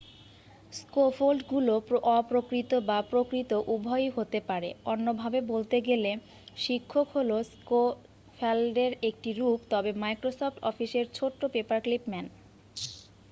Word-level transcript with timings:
স্ক্যাফোল্ডগুলো 0.73 1.73
অপ্রকৃত 2.11 2.71
বা 2.89 2.97
প্রকৃত 3.11 3.51
উভয়ই 3.73 4.09
হতে 4.09 4.39
পারে 4.49 4.69
অন্য 4.85 5.07
ভাবে 5.21 5.39
বলতে 5.51 5.77
গেলে 5.87 6.11
শিক্ষক 6.57 7.07
হলো 7.15 7.35
স্ক্যাফোল্ডের 7.51 8.91
একটি 9.09 9.29
রূপ 9.33 9.59
তবে 9.71 9.91
মাইক্রোসফ্ট 10.01 10.57
অফিসের 10.63 11.05
ছোট্ট 11.13 11.41
পেপার 11.53 11.79
ক্লিপ 11.85 12.03
ম্যান 12.09 12.25